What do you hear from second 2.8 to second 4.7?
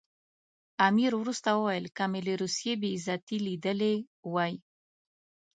بې عزتي لیدلې وای.